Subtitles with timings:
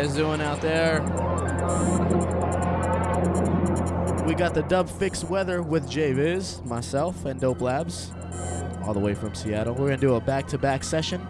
[0.00, 1.02] Guys doing out there?
[4.26, 8.10] We got the dub fix weather with J Viz, myself, and Dope Labs,
[8.82, 9.74] all the way from Seattle.
[9.74, 11.20] We're gonna do a back-to-back session,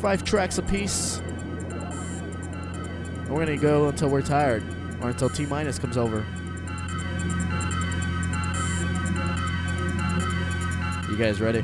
[0.00, 1.20] five tracks apiece.
[3.28, 4.64] We're gonna go until we're tired,
[5.02, 6.24] or until T minus comes over.
[11.10, 11.62] You guys ready?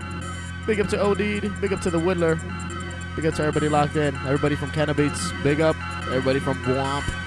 [0.67, 2.39] Big up to OD, big up to the Whittler,
[3.16, 5.77] big up to everybody locked in, everybody from Cannabeats, big up,
[6.07, 7.22] everybody from Womp.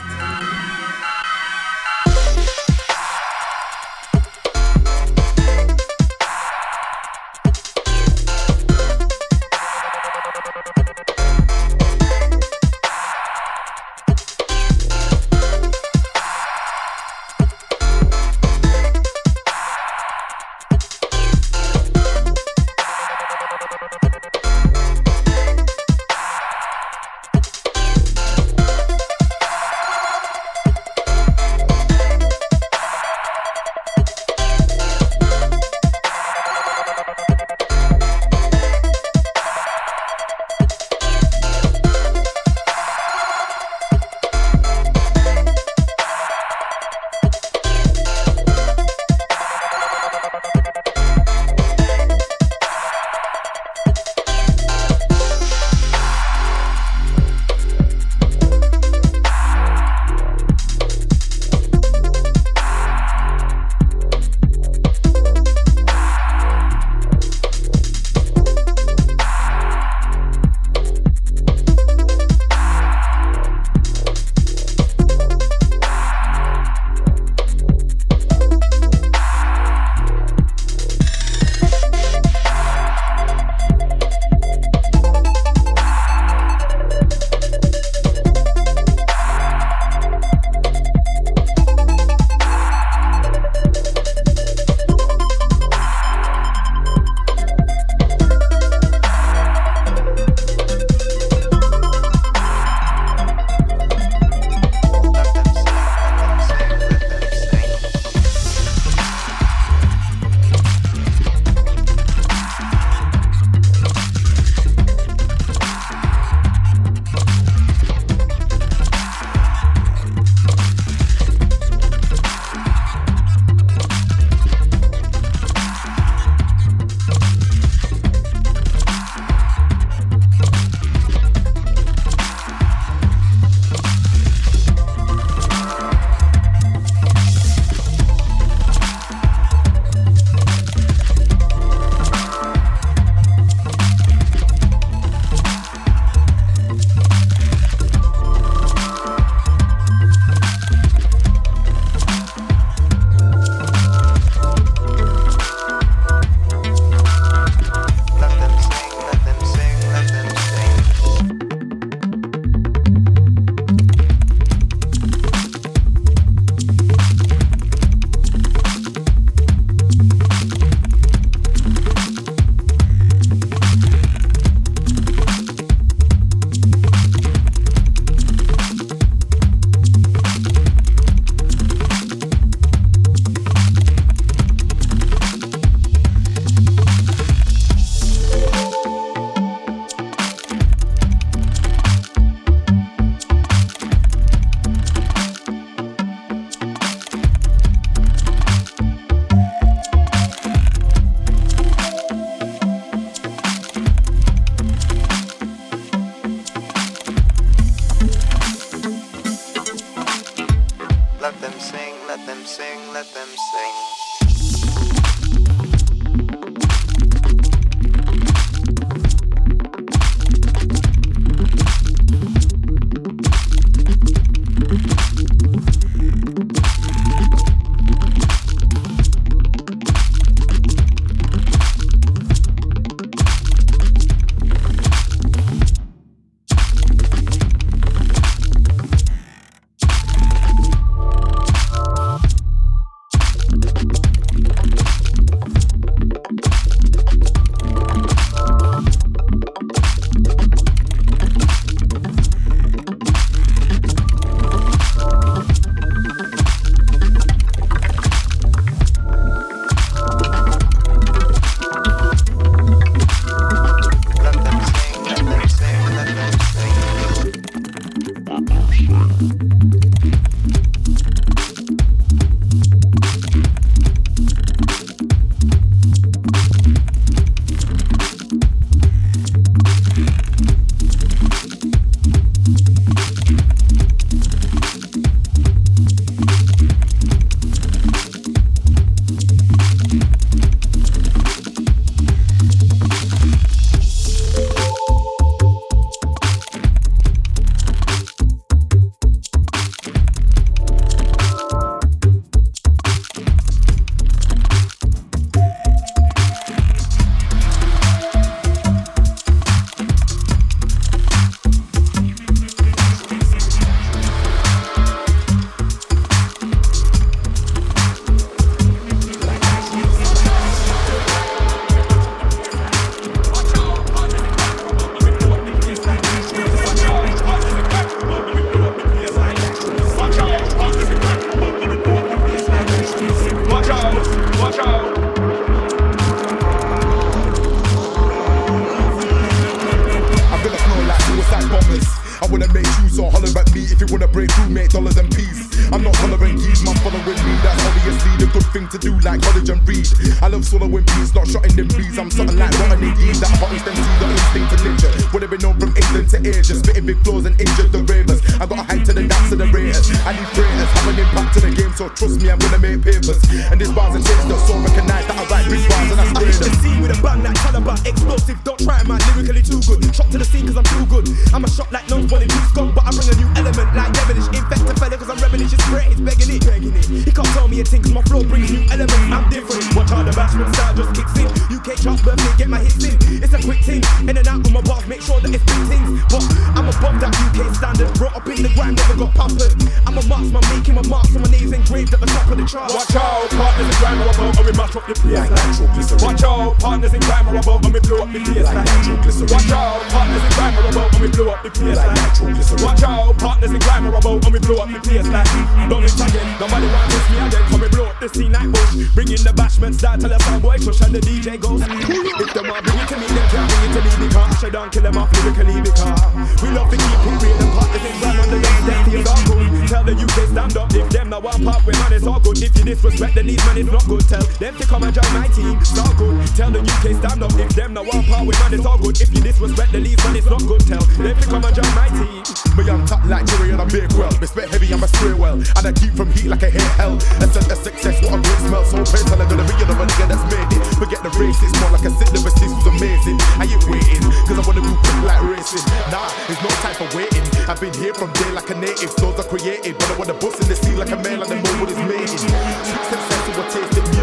[396.02, 399.30] Watch out, partners in crime are about and we blow up the place like nitroglycerin.
[399.32, 402.64] Watch out, partners in crime are about and we blow up the place like nitroglycerin.
[402.64, 405.30] Watch out, partners in crime are about and we blow up the place like
[405.70, 408.52] Done it again, nobody want to me again Come we blow up the scene like
[408.52, 408.72] bush.
[408.94, 412.48] Bring in the bashment start till the soundboy shush and the DJ goes If them
[412.48, 414.84] want bring it to me, them can't bring it to me Because I don't kill
[414.84, 418.30] them off lyrically because We love to keep it real and partners in crime on
[418.30, 419.68] the next step feels all good.
[419.68, 422.38] Tell the UK stand up if them not want pop with man it's all good.
[422.42, 424.02] If you disrespect the needs man it's not good.
[424.08, 427.22] Tell them to come and join my team, it's all good Tell the UK stand
[427.22, 429.80] up if them now want pop with man it's all good If you disrespect the
[429.80, 432.26] leads man it's not good Tell them to come and join my team
[432.58, 434.12] Me I'm top like Jerry and I bake well.
[434.20, 435.36] Respect heavy, I'm a spray well.
[435.36, 436.98] And I keep from heat like a hate hell.
[437.22, 438.66] Essence of success, what a great smell.
[438.66, 440.62] So praise and I'm gonna be nigga that's made it.
[440.76, 443.18] Forget the race, it's more like a sit never cease was amazing.
[443.40, 445.64] I ain't waiting, cause I wanna move quick like racing.
[445.92, 447.24] Nah, there's no time for waiting.
[447.48, 448.92] I've been here from day like a native.
[448.98, 451.38] Souls are created, but I wanna bust in the sea like a man and the
[451.60, 452.12] mobile is.
[452.16, 453.95] Sweet success of a taste, me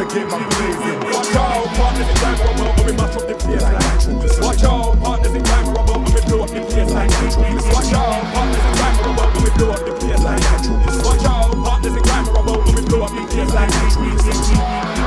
[0.00, 1.00] the game I'm blazing.
[1.12, 5.00] Watch out, partners in are about and we mash up the place like Watch out,
[5.02, 7.10] partners in crime are about and we blow up the place like
[7.72, 11.52] Watch out, partners in are about and we blow up the place like Watch out,
[11.64, 13.70] partners in are about and we blow up the place like
[14.56, 14.99] Like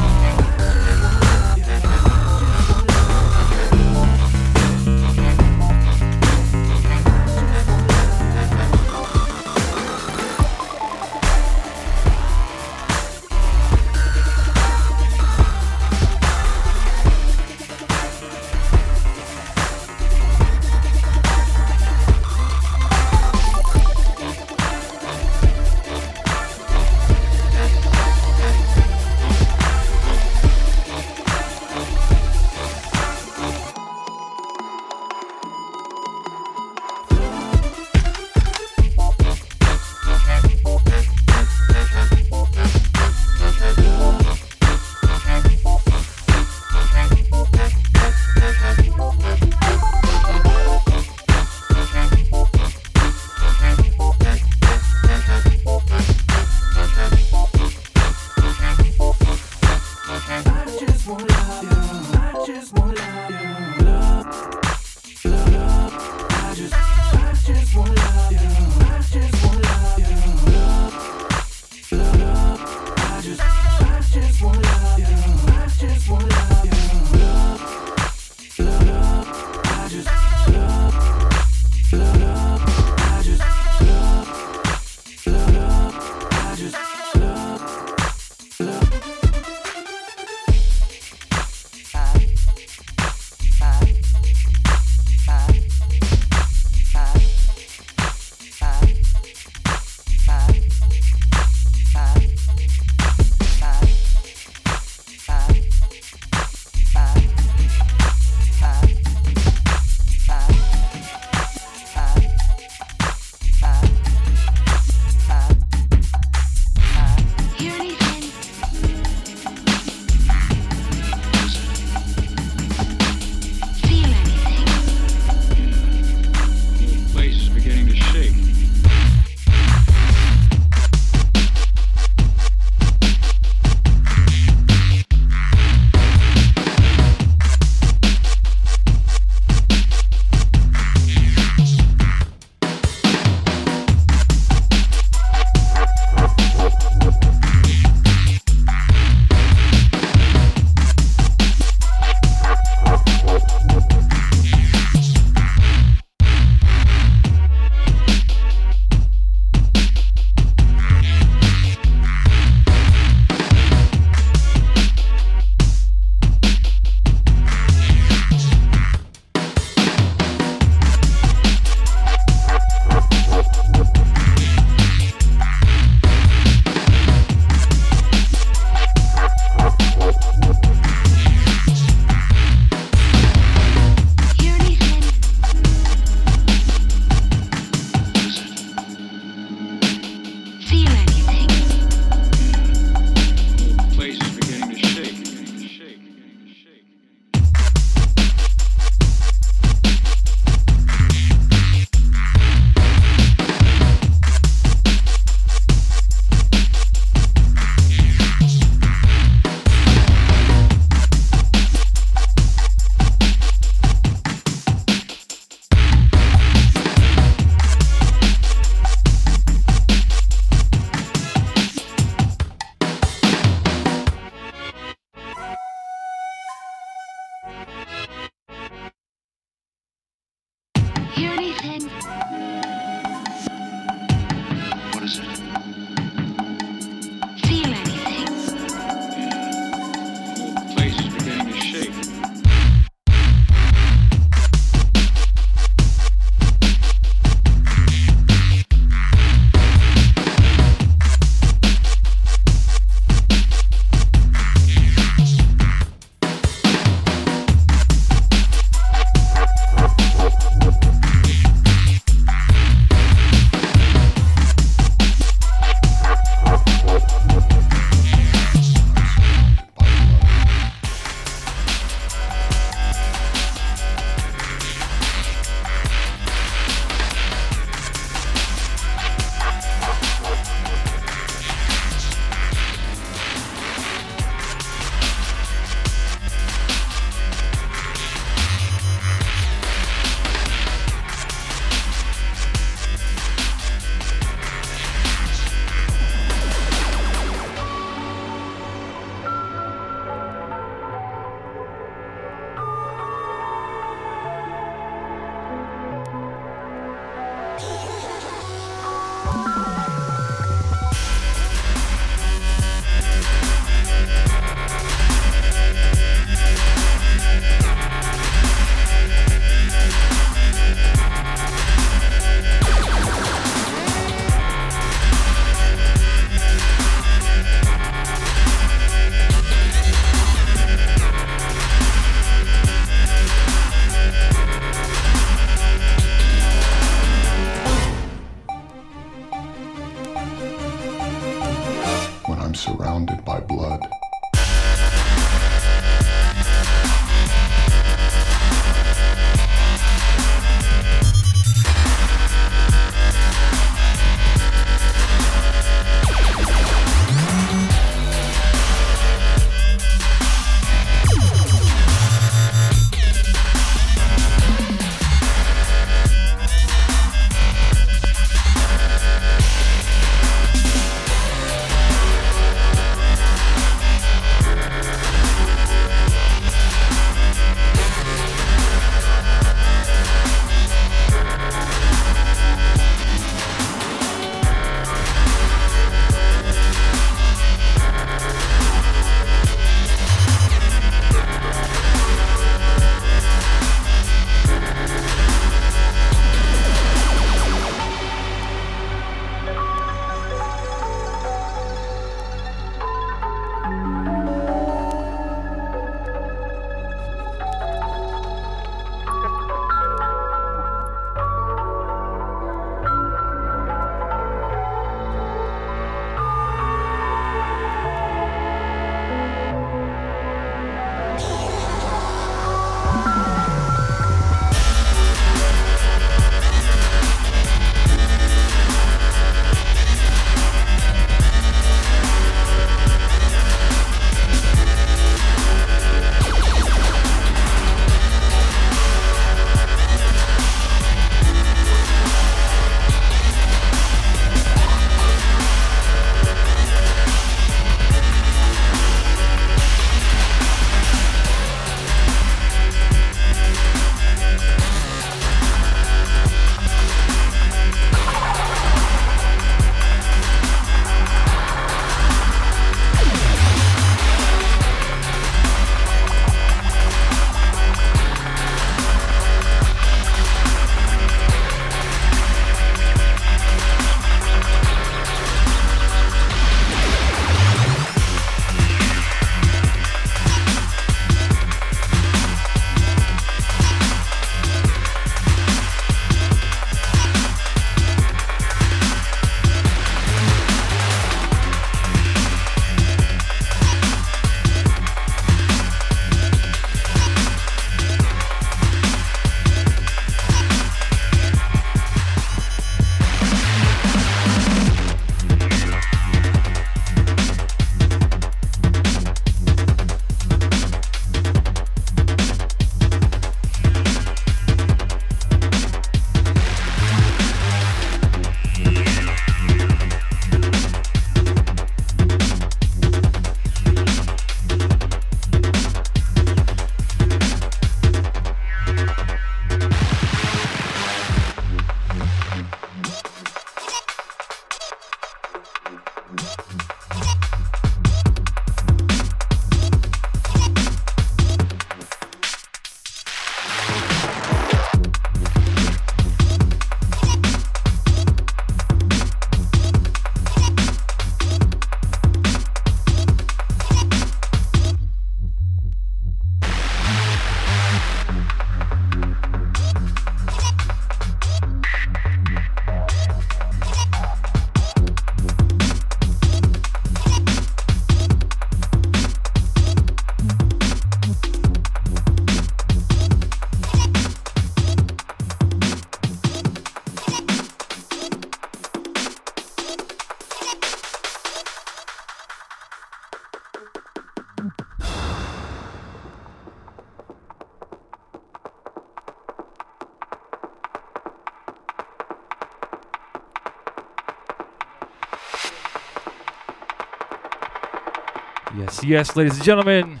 [598.90, 600.00] yes, ladies and gentlemen,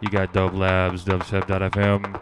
[0.00, 2.20] you got Dub Labs, dubstep.fm,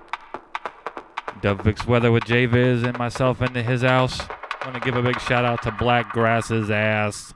[1.43, 4.19] Dubfix Weather with JViz and myself into his house.
[4.21, 7.35] I want to give a big shout out to Black Grass's ass.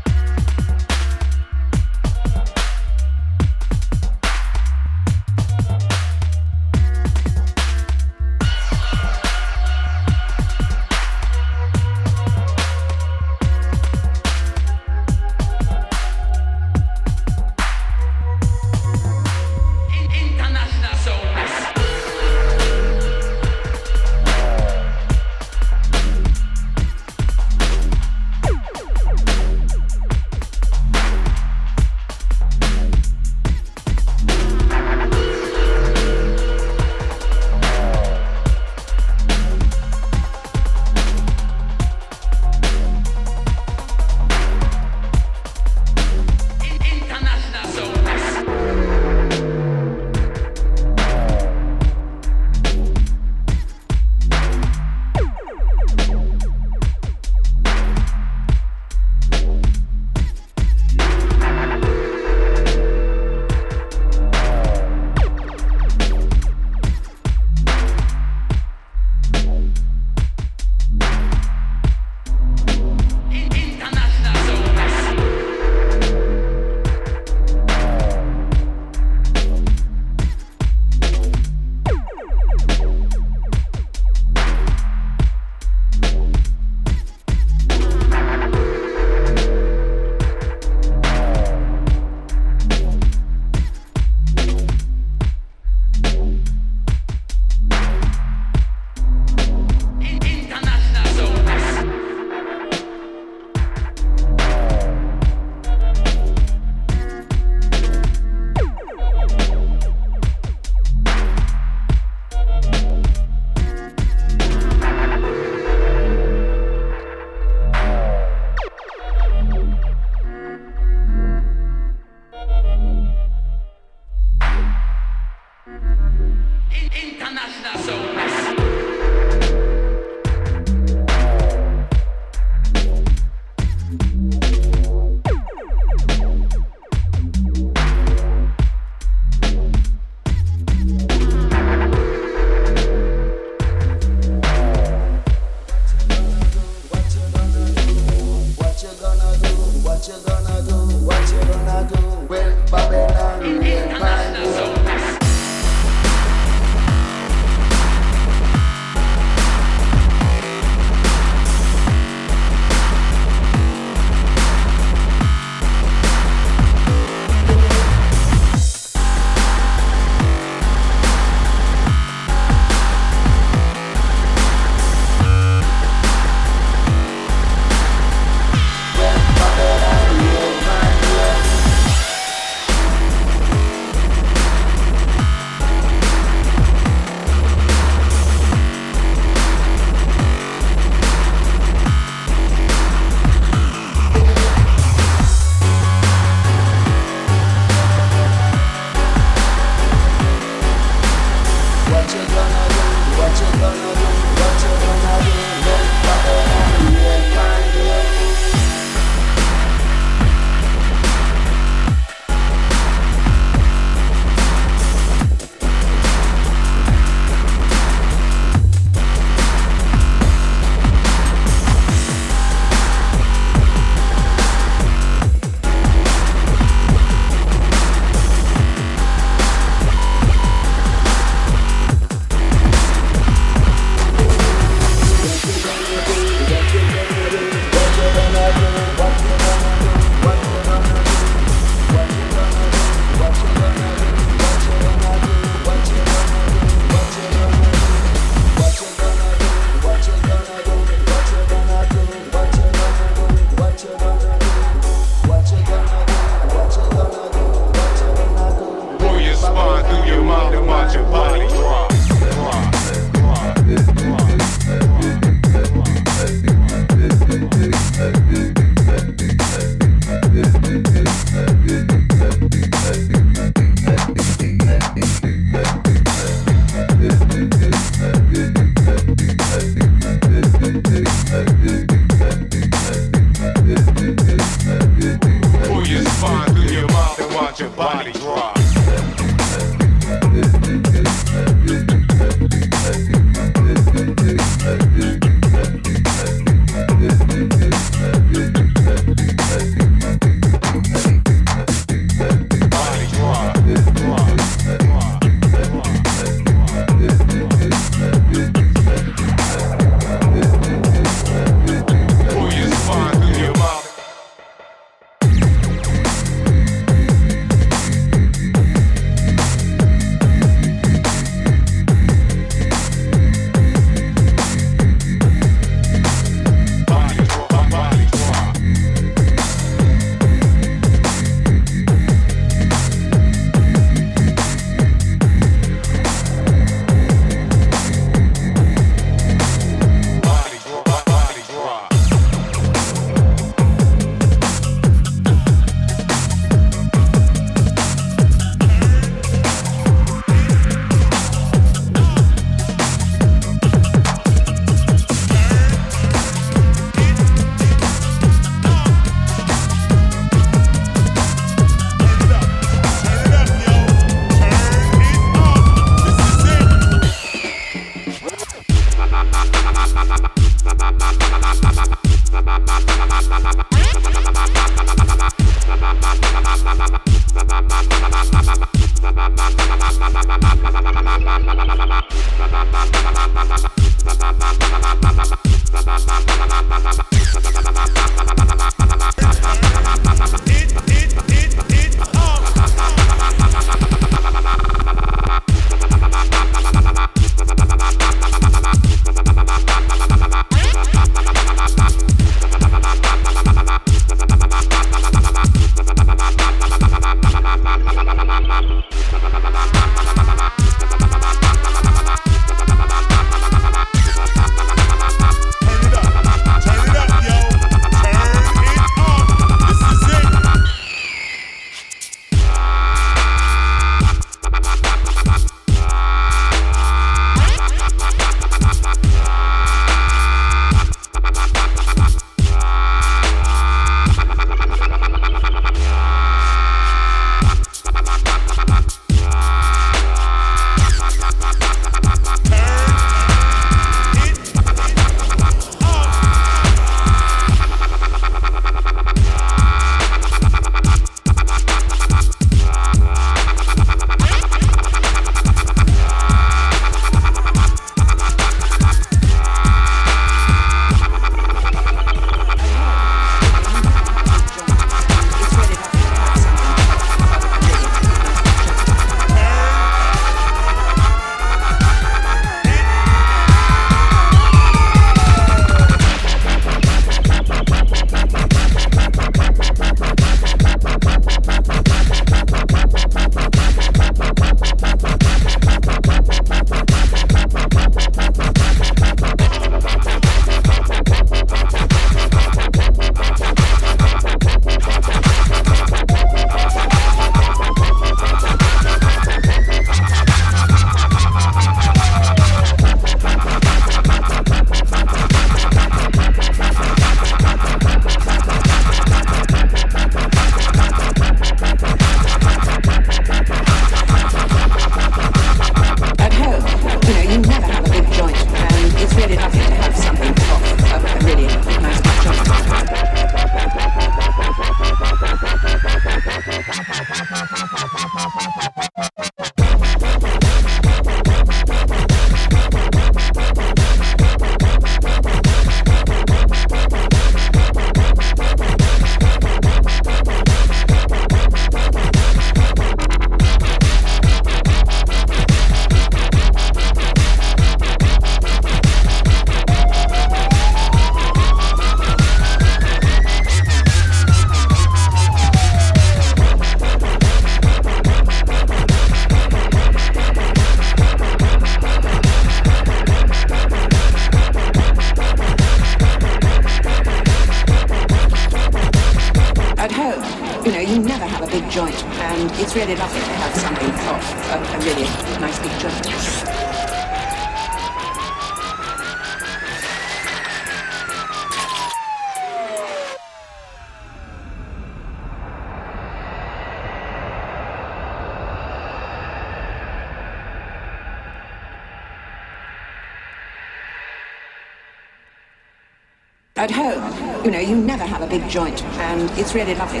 [599.53, 600.00] And it's really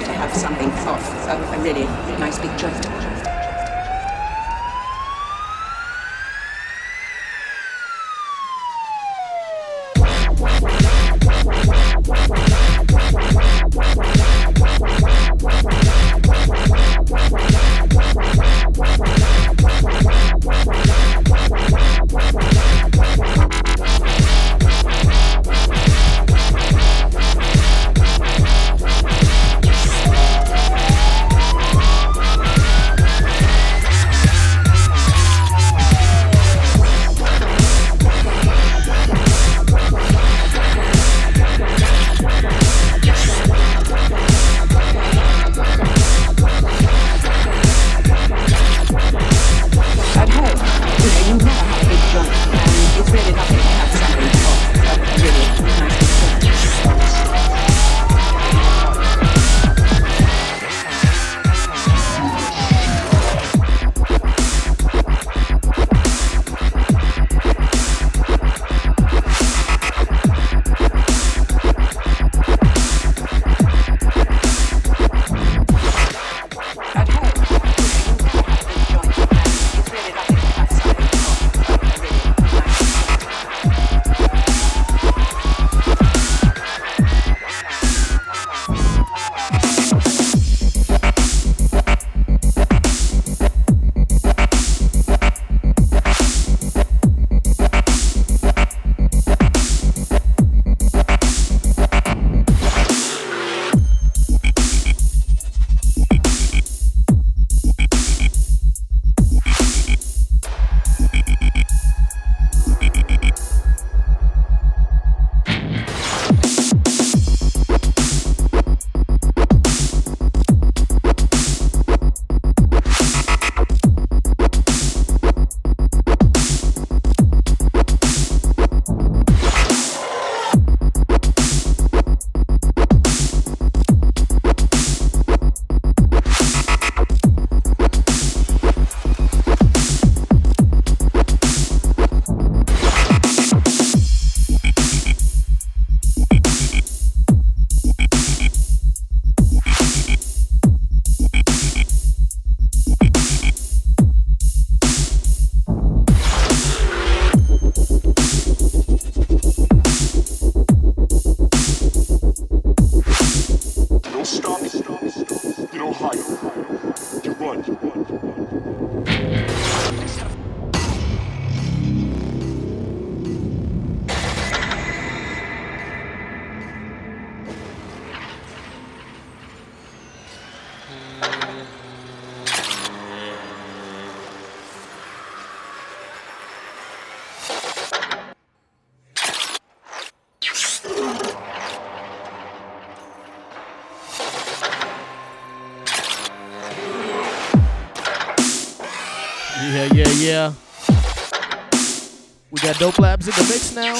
[202.81, 203.93] Dope Labs in the mix now.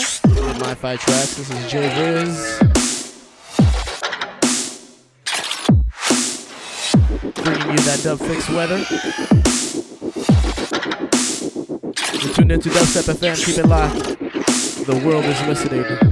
[0.65, 1.35] My five tracks.
[1.35, 2.57] This is Jay Viz.
[7.43, 8.77] Bringing you that dub fix weather.
[12.23, 13.45] You're tuned into Dubstep FM.
[13.45, 14.17] Keep it locked.
[14.87, 16.10] The world is listening.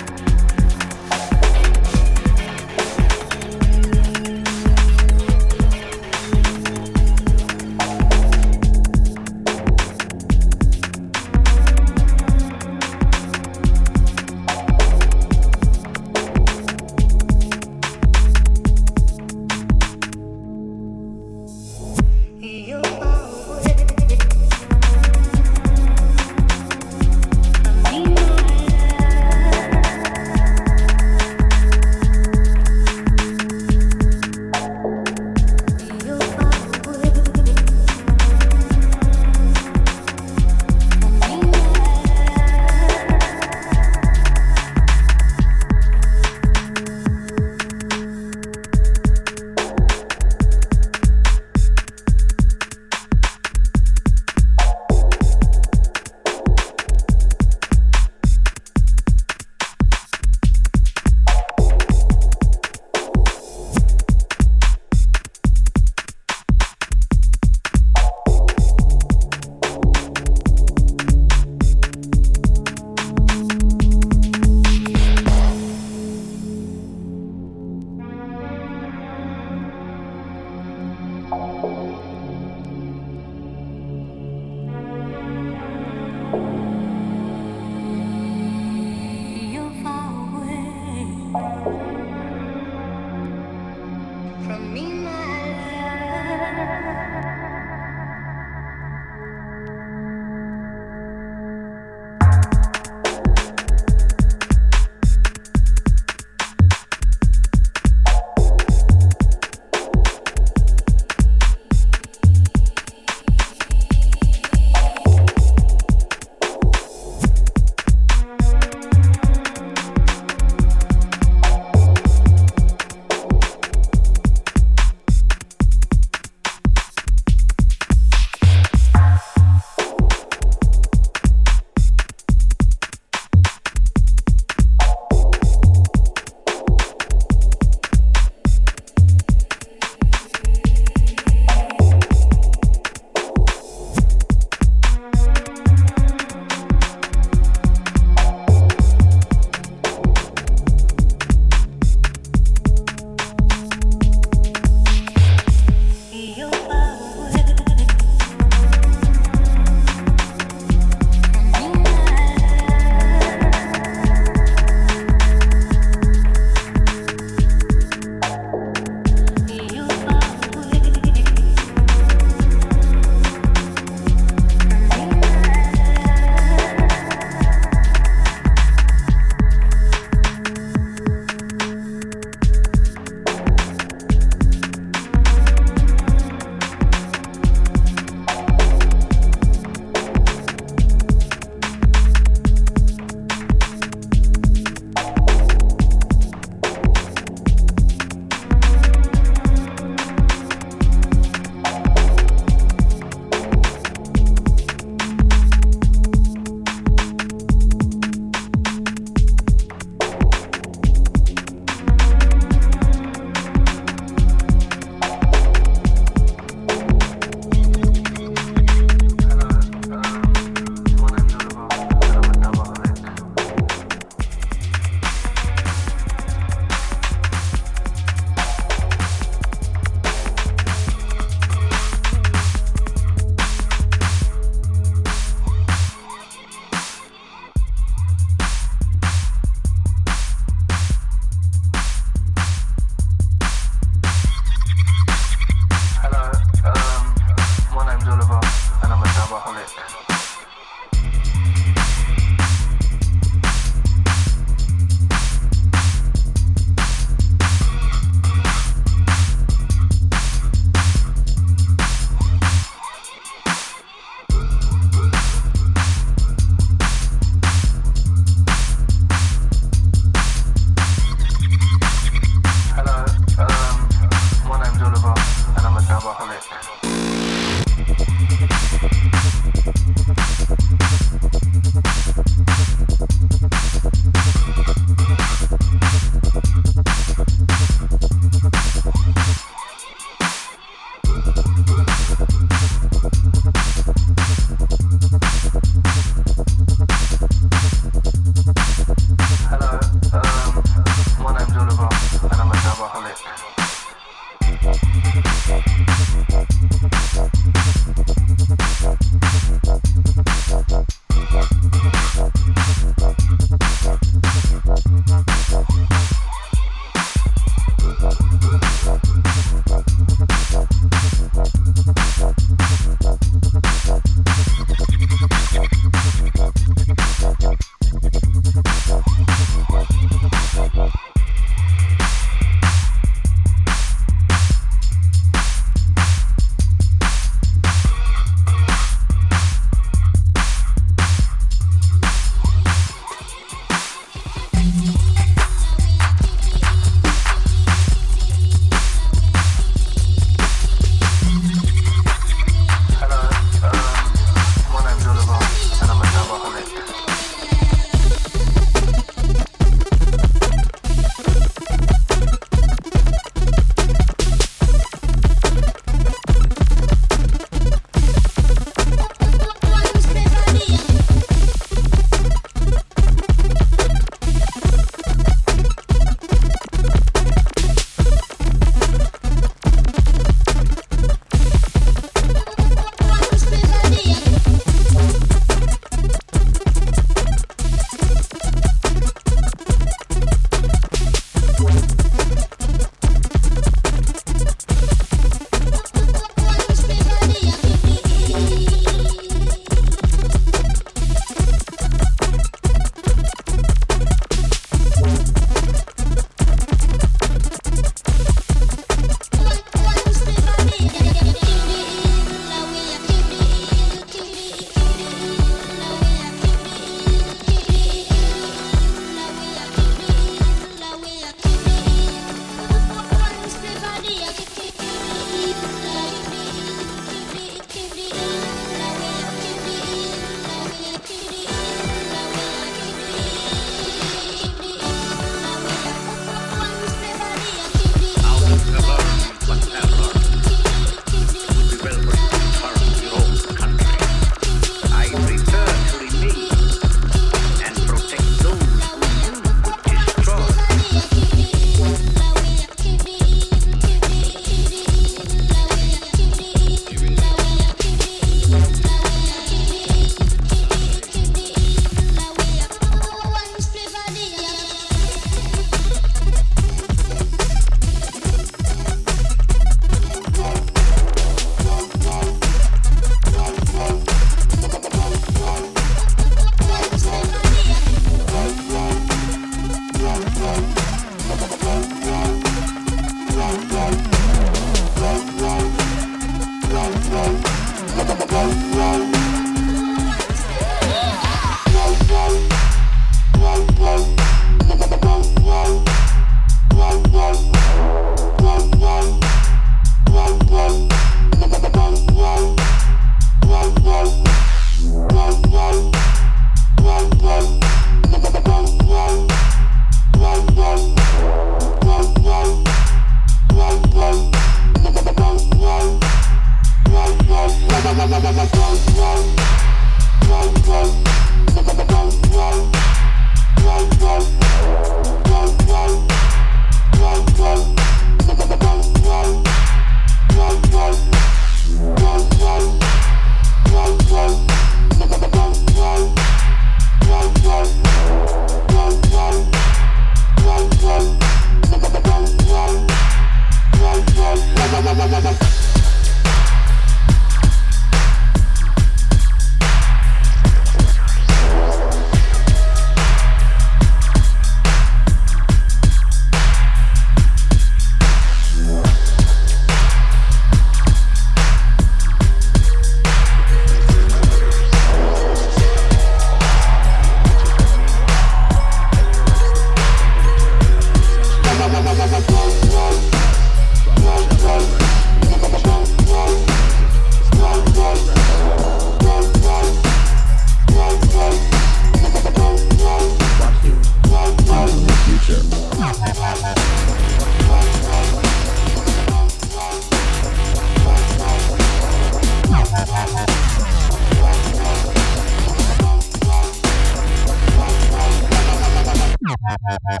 [599.71, 600.00] Ha ha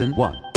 [0.00, 0.49] Jackson 1.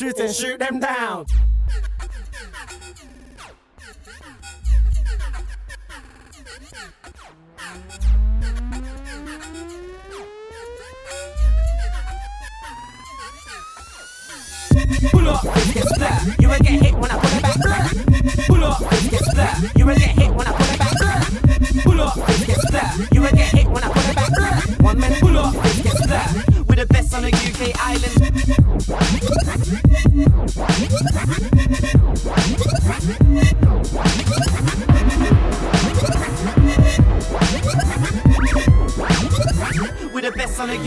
[0.00, 1.26] Wall and shoot them down.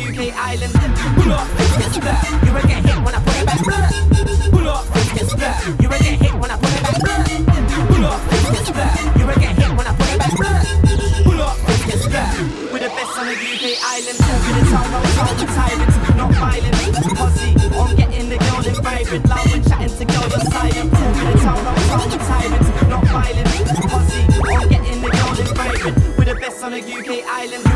[0.07, 0.71] UK island.
[1.19, 2.23] Pull up, it's that.
[2.47, 3.59] You will get hit when I put it back.
[3.59, 4.87] Pull up,
[5.19, 5.55] it's that.
[5.83, 6.95] You will get hit when I put it back.
[7.91, 8.95] Pull up, it's that.
[9.19, 10.31] You will get hit when I put it back.
[11.27, 11.59] Pull up,
[11.91, 12.31] it's that.
[12.71, 14.15] We're the best on the UK island.
[14.23, 16.75] Talking the town, no town with tyrants, not violent.
[17.19, 19.27] Posse, I'm getting the girls in vibrant.
[19.27, 20.87] Love when chatting to girls, I'm silent.
[20.87, 23.49] Talking the town, no town with tyrants, not violent.
[23.91, 24.23] Posse,
[24.55, 25.95] I'm getting the girls in vibrant.
[26.15, 27.66] We're the best on the UK island.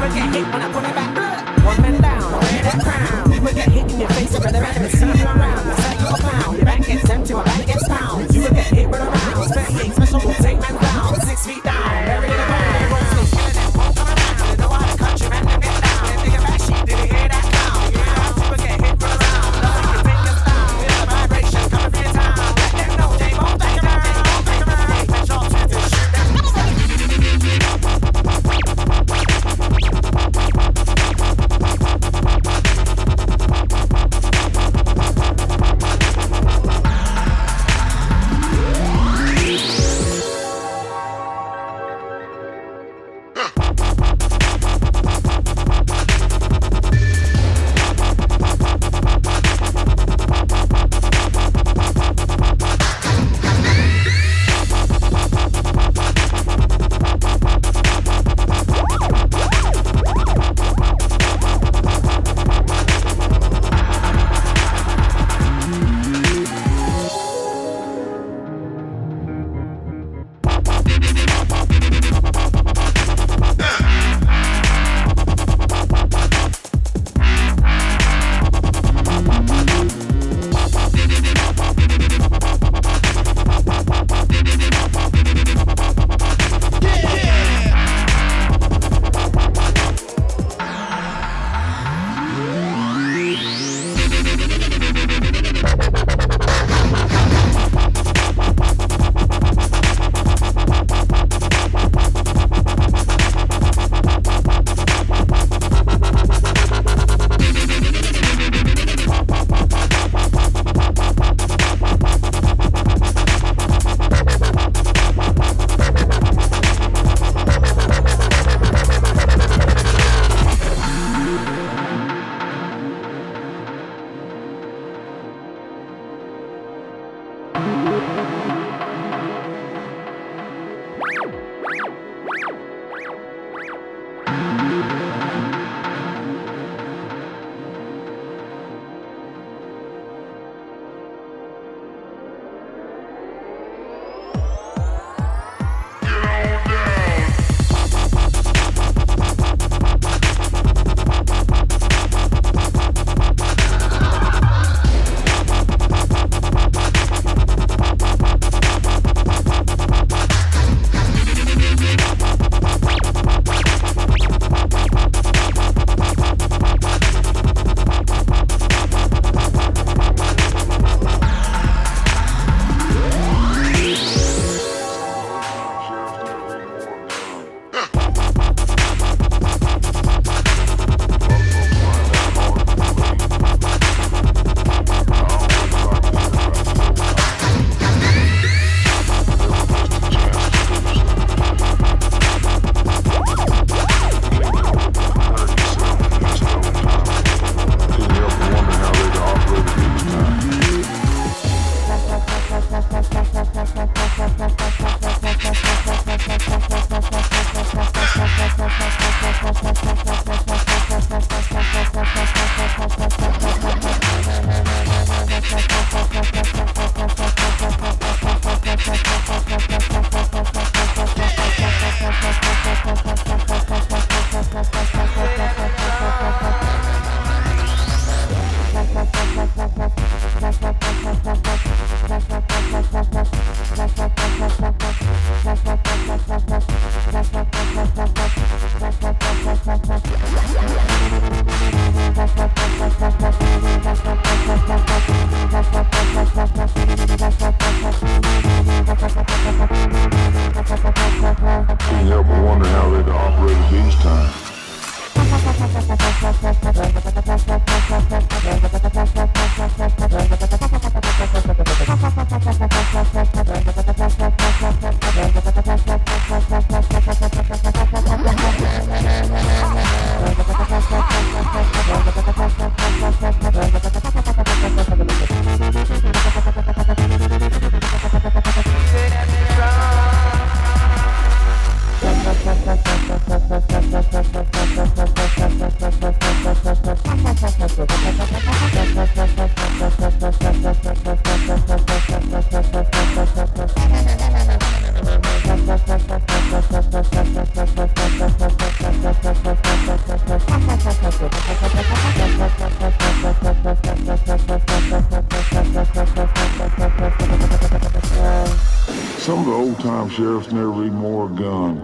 [310.22, 311.78] Sheriffs never wore a gun.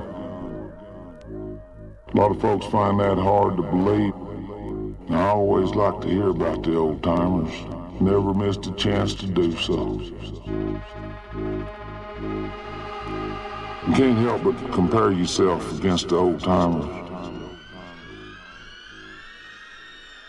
[2.14, 4.14] A lot of folks find that hard to believe.
[5.08, 7.52] And I always like to hear about the old timers.
[8.00, 10.00] Never missed a chance to do so.
[13.88, 16.86] You can't help but compare yourself against the old timers.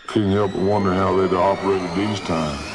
[0.07, 2.68] Can't help but wonder how they'd operated these times.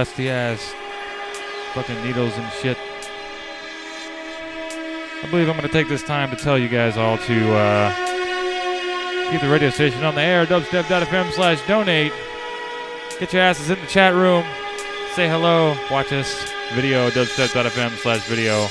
[0.00, 0.74] Dusty ass.
[1.74, 2.78] Fucking needles and shit.
[5.22, 9.30] I believe I'm going to take this time to tell you guys all to uh,
[9.30, 10.46] keep the radio station on the air.
[10.46, 12.14] Dubstep.fm slash donate.
[13.18, 14.42] Get your asses in the chat room.
[15.12, 15.76] Say hello.
[15.90, 16.50] Watch us.
[16.72, 17.10] Video.
[17.10, 18.68] Dubstep.fm slash video.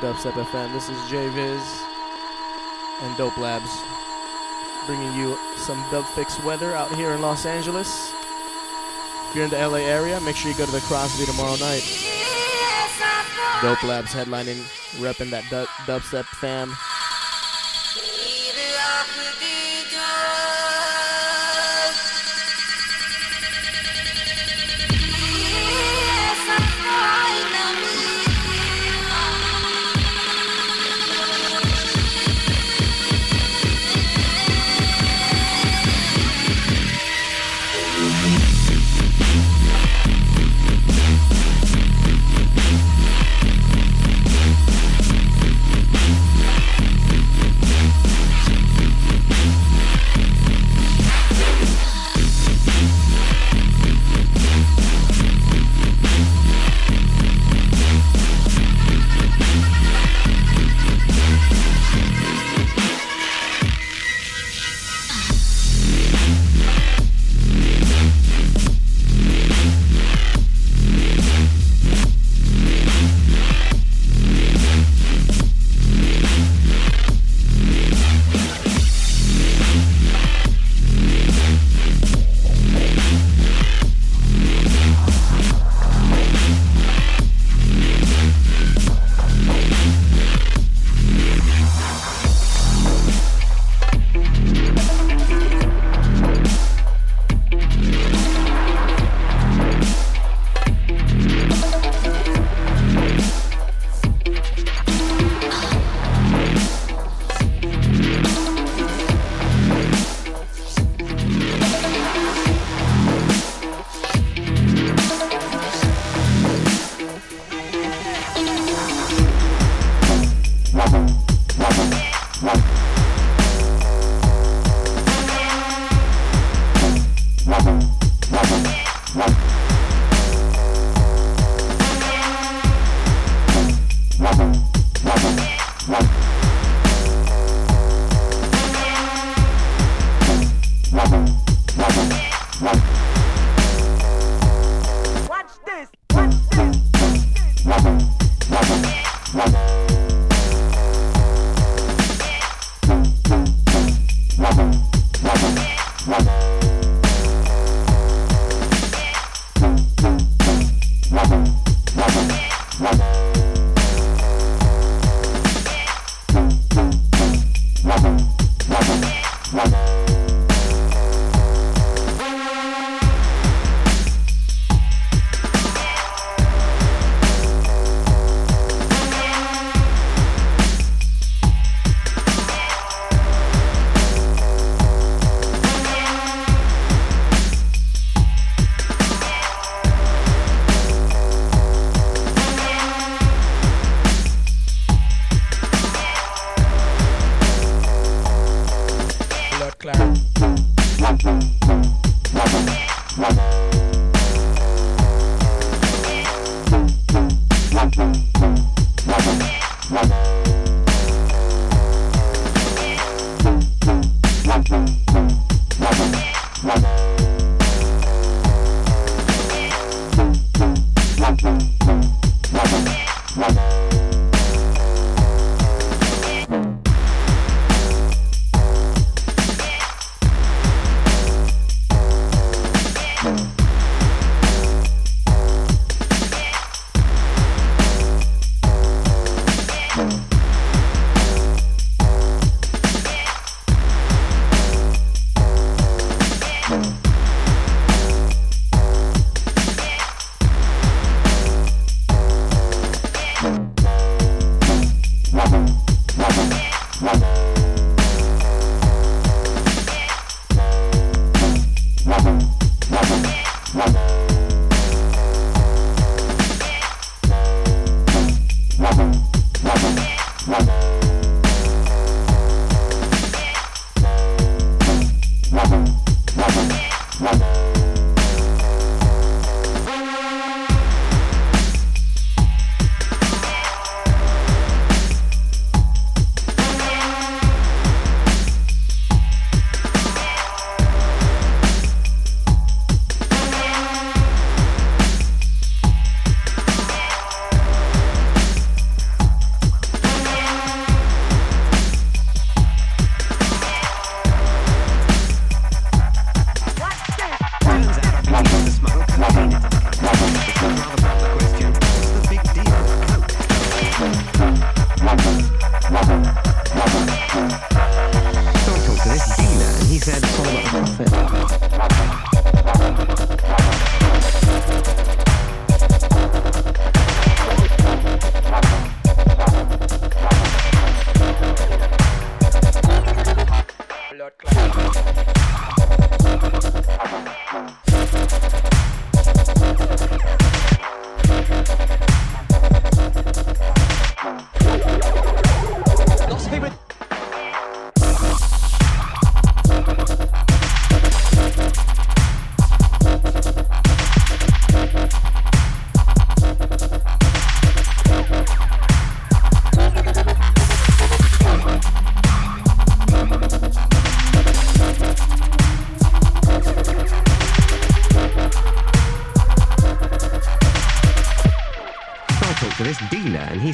[0.00, 0.72] Dubstep FM.
[0.72, 1.82] This is J Viz
[3.02, 3.70] and Dope Labs
[4.86, 8.12] bringing you some dub fix weather out here in Los Angeles.
[9.28, 11.82] If you're in the LA area, make sure you go to the Crosby tomorrow night.
[13.60, 14.62] Dope Labs headlining,
[15.00, 16.74] repping that du- dubstep fam.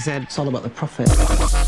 [0.06, 1.63] It's all about the profit.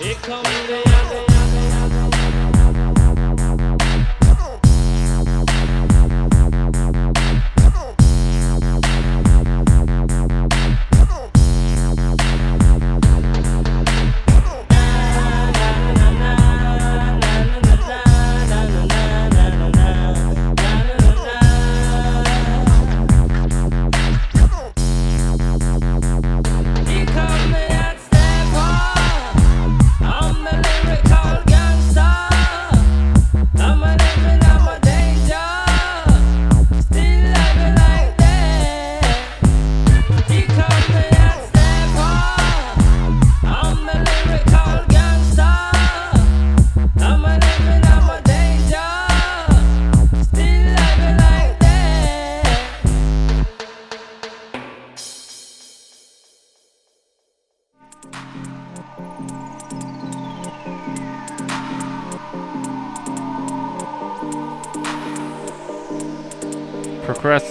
[0.00, 1.27] It comes the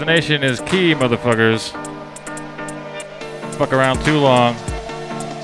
[0.07, 1.73] Procrastination is key, motherfuckers.
[3.55, 4.55] Fuck around too long.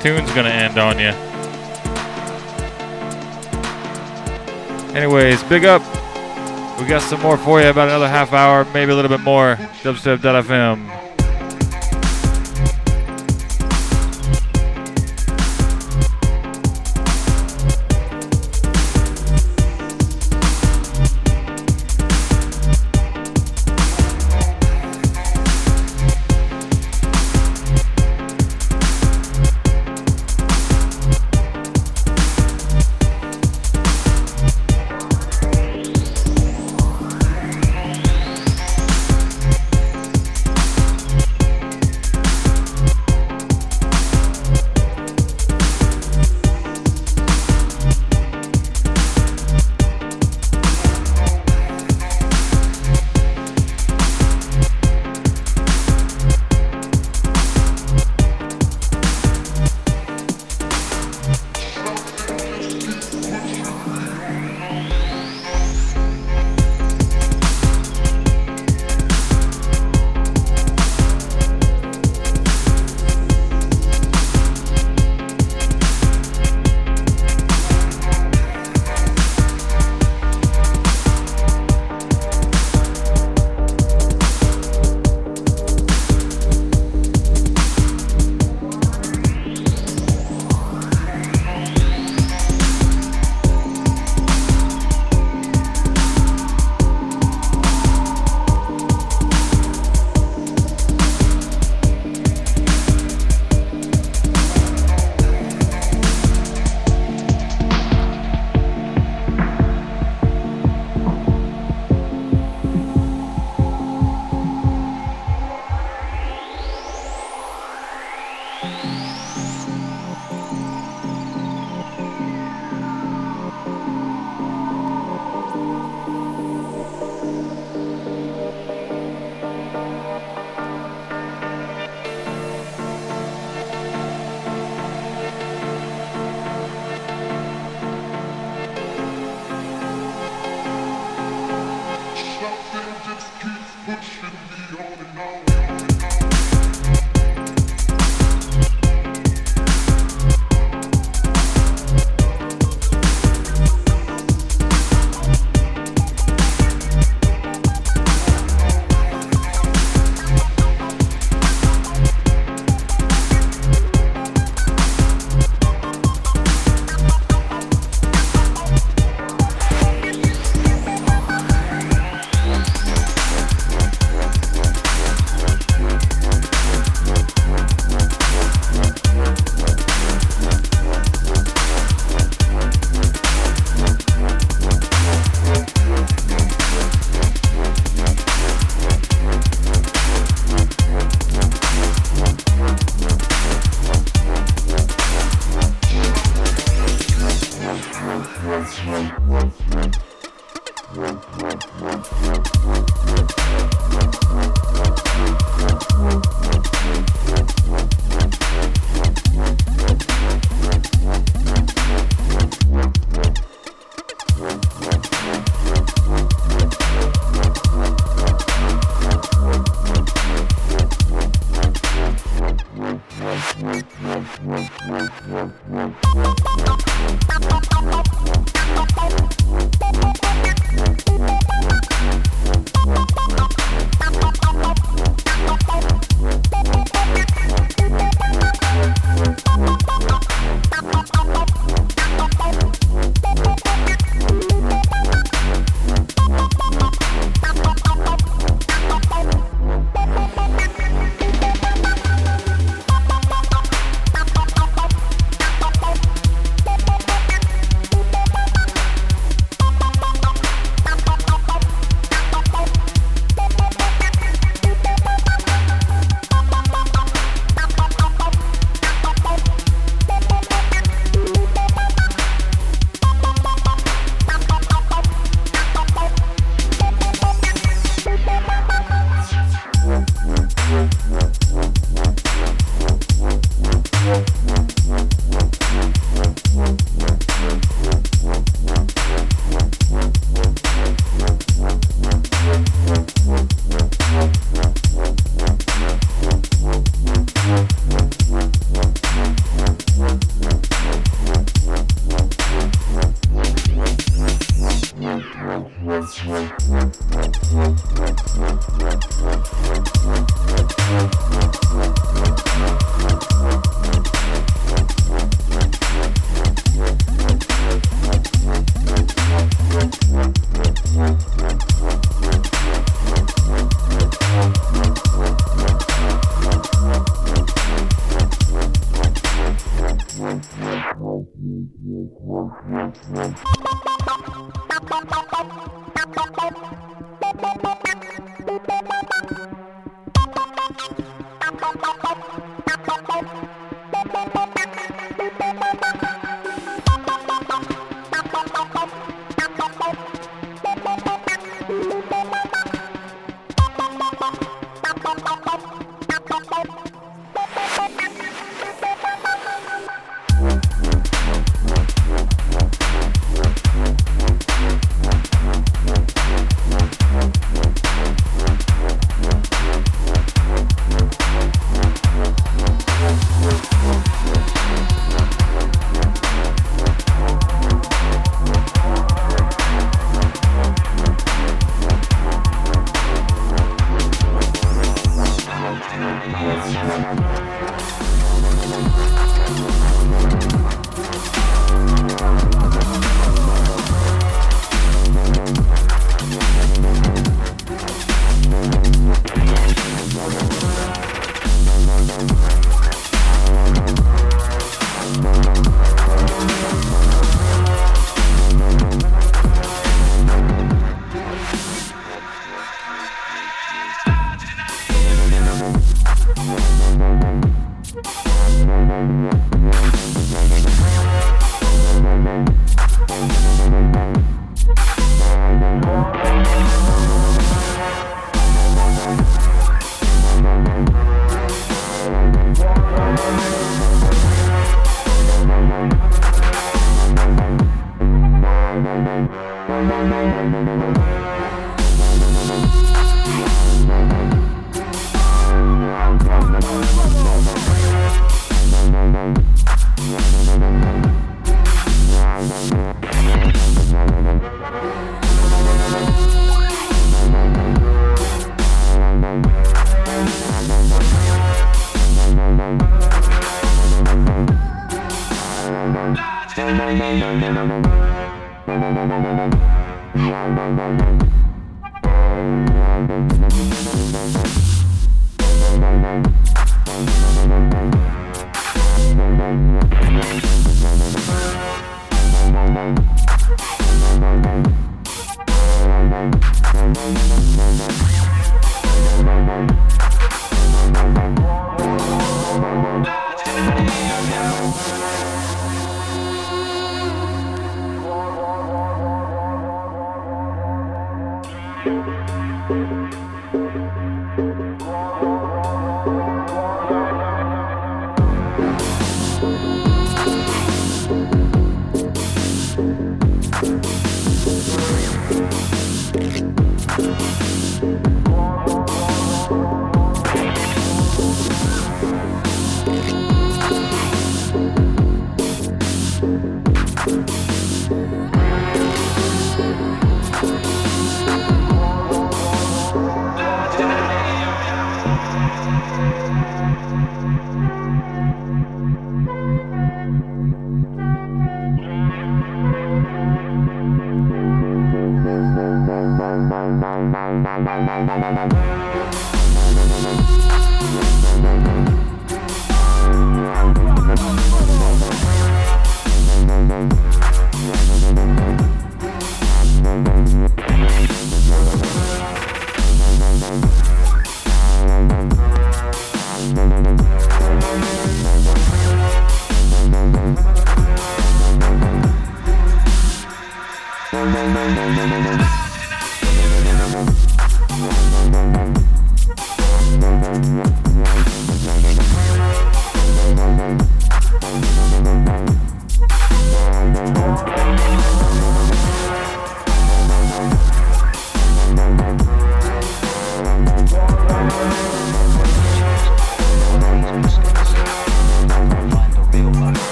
[0.00, 1.08] Tune's gonna end on you.
[4.96, 5.82] Anyways, big up.
[6.78, 9.56] We got some more for you, about another half hour, maybe a little bit more.
[9.82, 11.01] Dubstep.fm.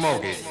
[0.00, 0.49] that shit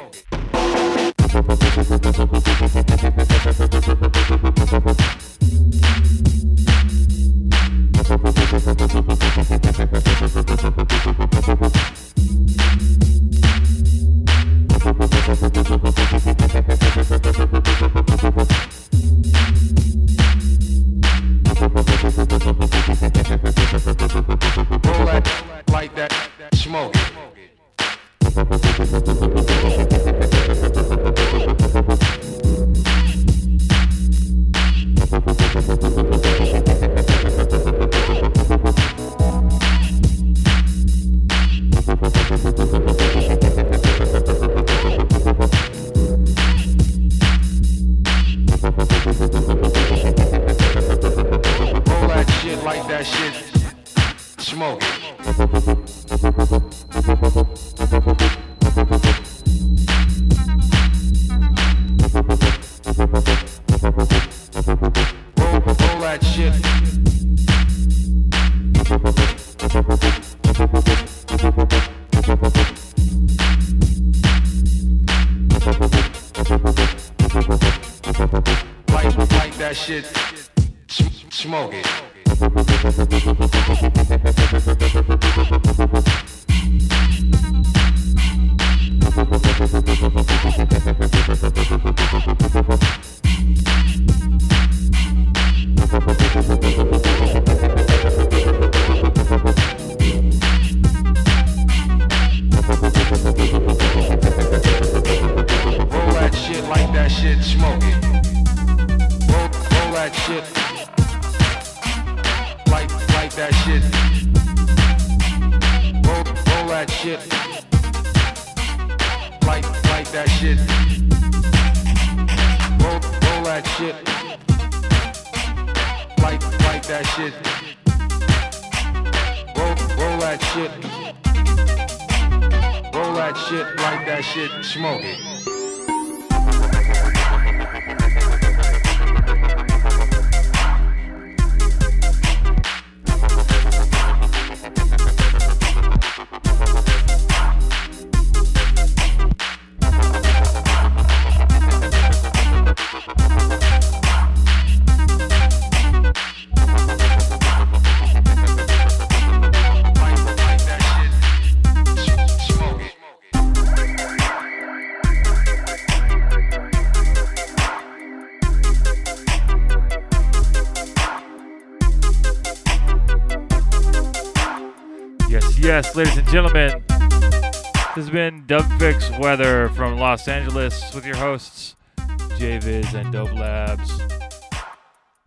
[179.20, 183.91] Weather from Los Angeles with your hosts, JViz and Dope Labs.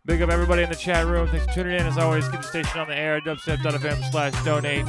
[0.07, 1.29] Big up everybody in the chat room.
[1.29, 1.87] Thanks for tuning in.
[1.87, 4.87] As always, keep the station on the air, at dubstep.fm slash donate.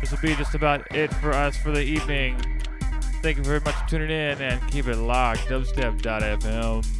[0.00, 2.38] This will be just about it for us for the evening.
[3.22, 5.40] Thank you very much for tuning in and keep it locked.
[5.48, 6.95] Dubstep.fm.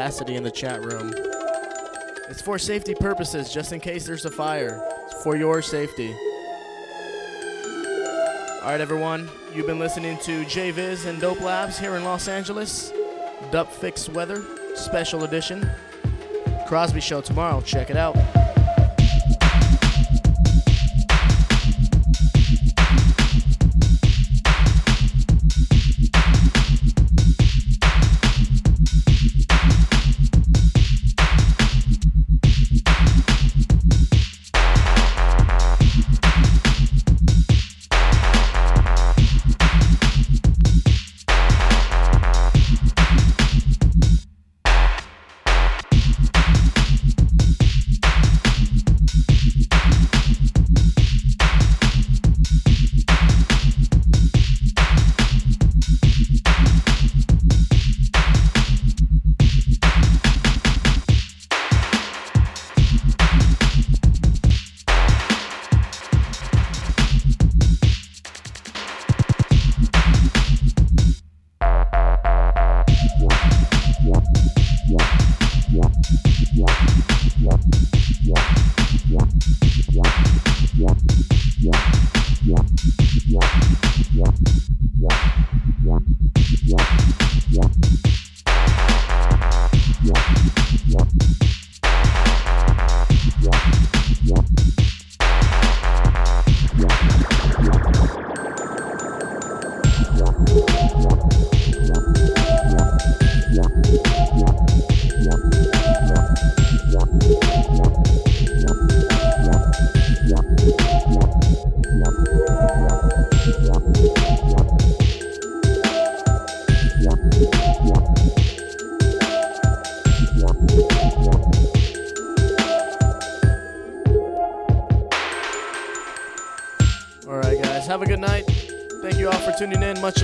[0.00, 1.12] capacity in the chat room.
[2.30, 4.82] It's for safety purposes, just in case there's a fire.
[5.04, 6.10] It's for your safety.
[8.62, 9.28] All right, everyone.
[9.54, 12.94] You've been listening to JViz and Dope Labs here in Los Angeles.
[13.50, 14.42] Dub Fix Weather,
[14.74, 15.68] special edition.
[16.66, 17.60] Crosby Show tomorrow.
[17.60, 18.16] Check it out.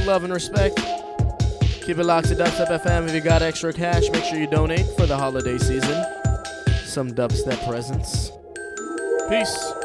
[0.06, 0.76] Love and respect.
[1.84, 3.08] Keep it locked to Dubstep FM.
[3.08, 6.04] If you got extra cash, make sure you donate for the holiday season.
[6.84, 8.30] Some dubstep presents.
[9.28, 9.75] Peace.